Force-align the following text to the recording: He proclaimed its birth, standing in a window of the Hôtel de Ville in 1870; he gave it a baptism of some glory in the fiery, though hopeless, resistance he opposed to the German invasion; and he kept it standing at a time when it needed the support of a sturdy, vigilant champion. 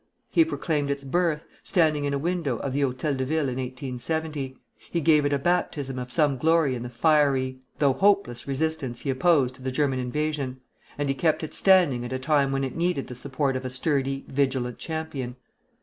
He 0.31 0.43
proclaimed 0.43 0.89
its 0.89 1.03
birth, 1.03 1.45
standing 1.63 2.05
in 2.05 2.13
a 2.15 2.17
window 2.17 2.57
of 2.57 2.73
the 2.73 2.81
Hôtel 2.81 3.17
de 3.17 3.23
Ville 3.23 3.49
in 3.49 3.57
1870; 3.59 4.57
he 4.89 4.99
gave 4.99 5.27
it 5.27 5.31
a 5.31 5.37
baptism 5.37 5.99
of 5.99 6.11
some 6.11 6.37
glory 6.39 6.73
in 6.73 6.81
the 6.81 6.89
fiery, 6.89 7.59
though 7.77 7.93
hopeless, 7.93 8.47
resistance 8.47 9.01
he 9.01 9.11
opposed 9.11 9.53
to 9.53 9.61
the 9.61 9.69
German 9.69 9.99
invasion; 9.99 10.59
and 10.97 11.07
he 11.07 11.13
kept 11.13 11.43
it 11.43 11.53
standing 11.53 12.03
at 12.03 12.11
a 12.11 12.17
time 12.17 12.51
when 12.51 12.63
it 12.63 12.75
needed 12.75 13.05
the 13.09 13.13
support 13.13 13.55
of 13.55 13.63
a 13.63 13.69
sturdy, 13.69 14.25
vigilant 14.27 14.79
champion. 14.79 15.35